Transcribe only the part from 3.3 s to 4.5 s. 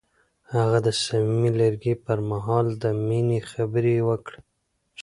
خبرې وکړې.